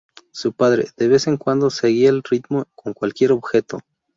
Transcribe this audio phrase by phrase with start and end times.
[0.31, 3.81] Su padre, de vez en cuando, seguía el ritmo con cualquier objeto.